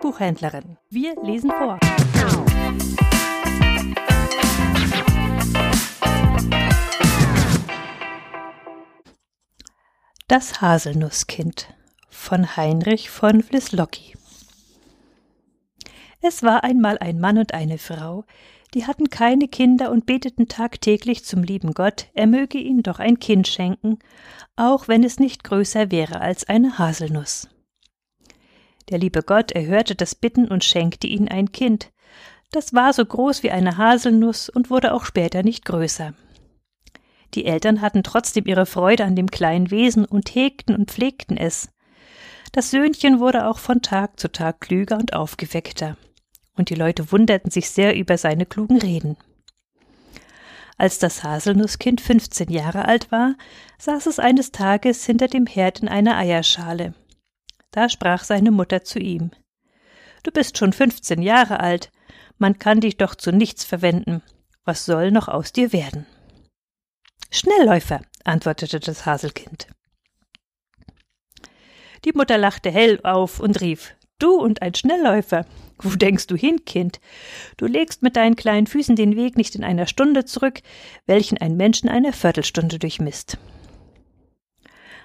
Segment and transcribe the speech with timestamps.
[0.00, 0.76] Buchhändlerin.
[0.88, 1.78] Wir lesen vor.
[10.26, 11.74] Das Haselnusskind
[12.08, 14.14] von Heinrich von Wlislocki
[16.20, 18.24] Es war einmal ein Mann und eine Frau,
[18.74, 23.18] die hatten keine Kinder und beteten tagtäglich zum lieben Gott, er möge ihnen doch ein
[23.18, 23.98] Kind schenken,
[24.56, 27.48] auch wenn es nicht größer wäre als eine Haselnuss.
[28.90, 31.90] Der liebe Gott erhörte das Bitten und schenkte ihnen ein Kind.
[32.50, 36.14] Das war so groß wie eine Haselnuss und wurde auch später nicht größer.
[37.34, 41.68] Die Eltern hatten trotzdem ihre Freude an dem kleinen Wesen und hegten und pflegten es.
[42.50, 45.96] Das Söhnchen wurde auch von Tag zu Tag klüger und aufgeweckter
[46.56, 49.16] und die Leute wunderten sich sehr über seine klugen Reden.
[50.76, 53.34] Als das Haselnusskind fünfzehn Jahre alt war,
[53.78, 56.94] saß es eines Tages hinter dem Herd in einer Eierschale.
[57.70, 59.30] Da sprach seine Mutter zu ihm
[60.22, 61.90] Du bist schon fünfzehn Jahre alt,
[62.36, 64.22] man kann dich doch zu nichts verwenden.
[64.64, 66.06] Was soll noch aus dir werden?
[67.30, 69.68] Schnellläufer, antwortete das Haselkind.
[72.04, 75.46] Die Mutter lachte hell auf und rief Du und ein Schnellläufer.
[75.78, 77.00] Wo denkst du hin, Kind?
[77.56, 80.60] Du legst mit deinen kleinen Füßen den Weg nicht in einer Stunde zurück,
[81.06, 83.38] welchen ein Mensch in einer Viertelstunde durchmisst.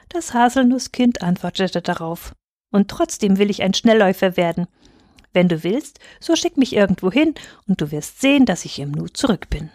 [0.10, 2.34] Das Haselnusskind antwortete darauf.
[2.76, 4.68] Und trotzdem will ich ein Schnellläufer werden.
[5.32, 7.34] Wenn du willst, so schick mich irgendwo hin,
[7.70, 9.70] und du wirst sehen, dass ich im Nu zurück bin.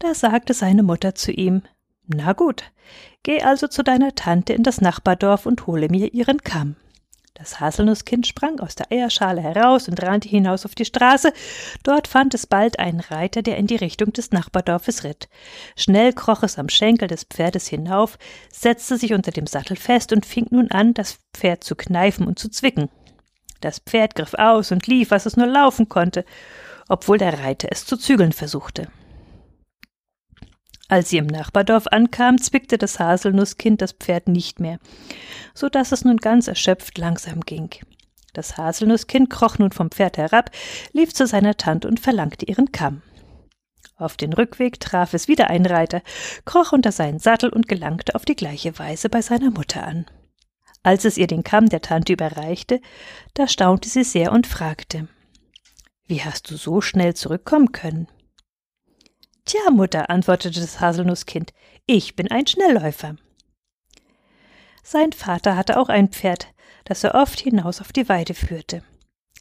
[0.00, 1.62] Da sagte seine Mutter zu ihm
[2.06, 2.64] Na gut,
[3.22, 6.76] geh also zu deiner Tante in das Nachbardorf und hole mir ihren Kamm.
[7.38, 11.34] Das Haselnusskind sprang aus der Eierschale heraus und rannte hinaus auf die Straße.
[11.82, 15.28] Dort fand es bald einen Reiter, der in die Richtung des Nachbardorfes ritt.
[15.76, 18.18] Schnell kroch es am Schenkel des Pferdes hinauf,
[18.50, 22.38] setzte sich unter dem Sattel fest und fing nun an, das Pferd zu kneifen und
[22.38, 22.88] zu zwicken.
[23.60, 26.24] Das Pferd griff aus und lief, was es nur laufen konnte,
[26.88, 28.88] obwohl der Reiter es zu zügeln versuchte.
[30.88, 34.78] Als sie im Nachbardorf ankam, zwickte das Haselnusskind das Pferd nicht mehr,
[35.54, 37.70] so dass es nun ganz erschöpft langsam ging.
[38.32, 40.50] Das Haselnusskind kroch nun vom Pferd herab,
[40.92, 43.02] lief zu seiner Tante und verlangte ihren Kamm.
[43.96, 46.02] Auf den Rückweg traf es wieder ein Reiter,
[46.44, 50.04] kroch unter seinen Sattel und gelangte auf die gleiche Weise bei seiner Mutter an.
[50.82, 52.80] Als es ihr den Kamm der Tante überreichte,
[53.34, 55.08] da staunte sie sehr und fragte
[56.06, 58.06] Wie hast du so schnell zurückkommen können?
[59.46, 61.52] Tja, Mutter, antwortete das Haselnusskind,
[61.86, 63.14] ich bin ein Schnellläufer.
[64.82, 66.48] Sein Vater hatte auch ein Pferd,
[66.84, 68.82] das er oft hinaus auf die Weide führte.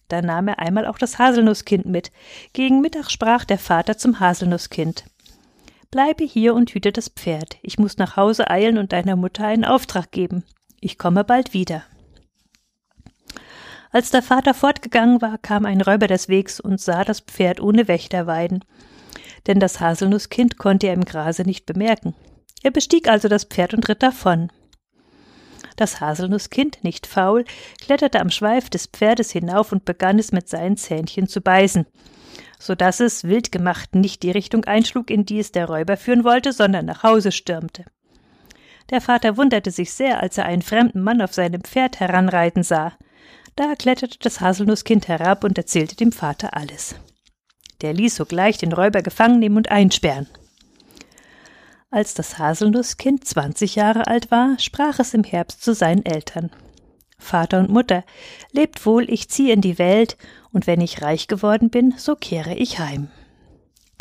[0.07, 2.11] Da nahm er einmal auch das Haselnusskind mit.
[2.53, 5.05] Gegen Mittag sprach der Vater zum Haselnusskind.
[5.89, 7.57] Bleibe hier und hüte das Pferd.
[7.63, 10.43] Ich muss nach Hause eilen und deiner Mutter einen Auftrag geben.
[10.81, 11.81] Ich komme bald wieder.
[13.89, 17.87] Als der Vater fortgegangen war, kam ein Räuber des Wegs und sah das Pferd ohne
[17.87, 18.63] Wächter weiden
[19.47, 22.15] denn das Haselnusskind konnte er im Grase nicht bemerken.
[22.63, 24.49] Er bestieg also das Pferd und ritt davon.
[25.75, 27.43] Das Haselnusskind, nicht faul,
[27.81, 31.85] kletterte am Schweif des Pferdes hinauf und begann es mit seinen Zähnchen zu beißen,
[32.59, 36.23] so dass es, wild gemacht, nicht die Richtung einschlug, in die es der Räuber führen
[36.23, 37.85] wollte, sondern nach Hause stürmte.
[38.89, 42.93] Der Vater wunderte sich sehr, als er einen fremden Mann auf seinem Pferd heranreiten sah.
[43.55, 46.95] Da kletterte das Haselnusskind herab und erzählte dem Vater alles.
[47.81, 50.27] Der ließ sogleich den Räuber gefangen nehmen und einsperren.
[51.91, 56.51] Als das Haselnusskind zwanzig Jahre alt war, sprach es im Herbst zu seinen Eltern.
[57.17, 58.03] Vater und Mutter,
[58.51, 60.17] lebt wohl, ich ziehe in die Welt,
[60.51, 63.09] und wenn ich reich geworden bin, so kehre ich heim.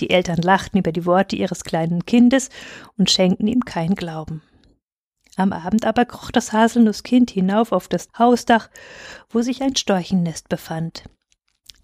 [0.00, 2.50] Die Eltern lachten über die Worte ihres kleinen Kindes
[2.98, 4.42] und schenkten ihm kein Glauben.
[5.36, 8.70] Am Abend aber kroch das Haselnusskind hinauf auf das Hausdach,
[9.30, 11.04] wo sich ein Storchennest befand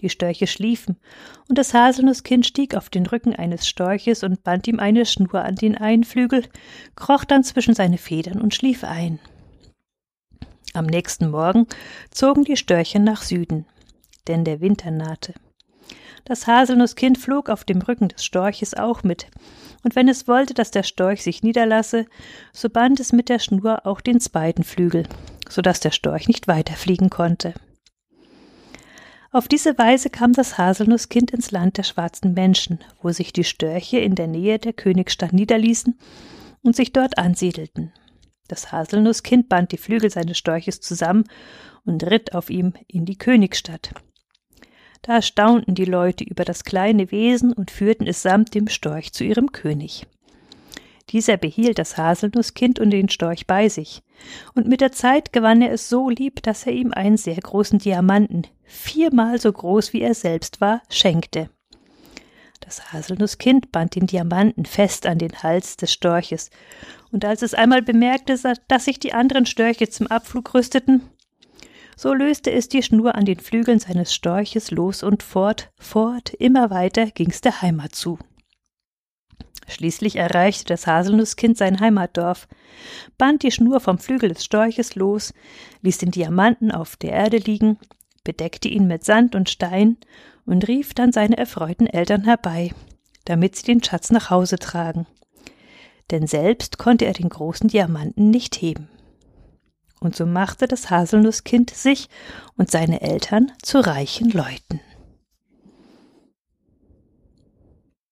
[0.01, 0.97] die Störche schliefen,
[1.49, 5.55] und das Haselnusskind stieg auf den Rücken eines Storches und band ihm eine Schnur an
[5.55, 6.45] den einen Flügel,
[6.97, 9.19] kroch dann zwischen seine Federn und schlief ein.
[10.73, 11.67] Am nächsten Morgen
[12.11, 13.67] zogen die Störche nach Süden,
[14.29, 15.35] denn der Winter nahte.
[16.25, 19.27] Das Haselnusskind flog auf dem Rücken des Storches auch mit,
[19.83, 22.07] und wenn es wollte, dass der Storch sich niederlasse,
[22.53, 25.05] so band es mit der Schnur auch den zweiten Flügel,
[25.49, 27.55] so dass der Storch nicht weiterfliegen konnte.
[29.33, 33.99] Auf diese Weise kam das Haselnusskind ins Land der schwarzen Menschen, wo sich die Störche
[33.99, 35.97] in der Nähe der Königsstadt niederließen
[36.63, 37.93] und sich dort ansiedelten.
[38.49, 41.25] Das Haselnusskind band die Flügel seines Storches zusammen
[41.85, 43.95] und ritt auf ihm in die Königsstadt.
[45.03, 49.23] Da staunten die Leute über das kleine Wesen und führten es samt dem Storch zu
[49.23, 50.09] ihrem König.
[51.11, 54.03] Dieser behielt das Haselnusskind und den Storch bei sich,
[54.55, 57.79] Und mit der Zeit gewann er es so lieb, dass er ihm einen sehr großen
[57.79, 61.51] Diamanten, viermal so groß wie er selbst war, schenkte.
[62.61, 66.51] Das Haselnusskind band den Diamanten fest an den Hals des Storches,
[67.11, 71.03] und als es einmal bemerkte, dass sich die anderen Störche zum Abflug rüsteten,
[71.97, 76.71] so löste es die Schnur an den Flügeln seines Storches los und fort, fort, immer
[76.71, 78.19] weiter ging's der Heimat zu.
[79.69, 82.49] Schließlich erreichte das Haselnusskind sein Heimatdorf,
[83.19, 85.33] band die Schnur vom Flügel des Storches los,
[85.83, 87.79] ließ den Diamanten auf der Erde liegen,
[88.25, 89.97] bedeckte ihn mit Sand und Stein
[90.45, 92.73] und rief dann seine erfreuten Eltern herbei,
[93.25, 95.07] damit sie den Schatz nach Hause tragen.
[96.11, 98.89] Denn selbst konnte er den großen Diamanten nicht heben.
[100.01, 102.09] Und so machte das Haselnusskind sich
[102.57, 104.81] und seine Eltern zu reichen Leuten.